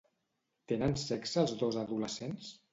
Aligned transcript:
Tenen 0.71 0.97
sexe 1.03 1.39
els 1.45 1.55
dos 1.63 1.81
adolescents? 1.85 2.53